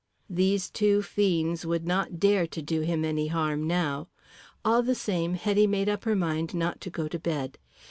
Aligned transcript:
These 0.31 0.71
two 0.71 1.03
fiends 1.03 1.63
would 1.63 1.85
not 1.85 2.19
dare 2.19 2.47
to 2.47 2.61
do 2.63 2.81
him 2.81 3.05
any 3.05 3.27
harm 3.27 3.67
now. 3.67 4.07
All 4.65 4.81
the 4.81 4.95
same, 4.95 5.35
Hetty 5.35 5.67
made 5.67 5.87
up 5.89 6.05
her 6.05 6.15
mind 6.15 6.55
not 6.55 6.81
to 6.81 6.89
go 6.89 7.07
to 7.07 7.19
bed. 7.19 7.59